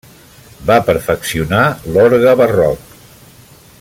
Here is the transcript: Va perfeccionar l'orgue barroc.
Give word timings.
Va 0.69 0.77
perfeccionar 0.87 1.61
l'orgue 1.97 2.33
barroc. 2.41 2.97